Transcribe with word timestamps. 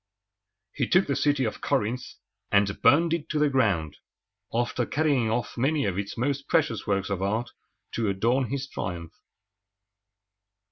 He 0.73 0.87
took 0.87 1.05
the 1.05 1.15
city 1.15 1.43
of 1.43 1.61
Corinth, 1.61 2.03
and 2.51 2.81
burned 2.81 3.13
it 3.13 3.29
to 3.29 3.37
the 3.37 3.51
ground, 3.51 3.97
after 4.51 4.83
carrying 4.87 5.29
off 5.29 5.59
many 5.59 5.85
of 5.85 5.99
its 5.99 6.17
most 6.17 6.47
precious 6.47 6.87
works 6.87 7.11
of 7.11 7.21
art 7.21 7.51
to 7.91 8.09
adorn 8.09 8.45
his 8.49 8.67
triumph. 8.67 9.13